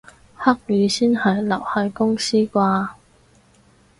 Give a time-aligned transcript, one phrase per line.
[0.35, 2.89] 黑雨先係留喺公司啩